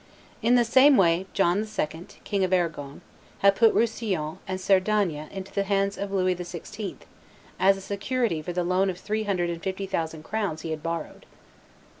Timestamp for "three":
8.97-9.25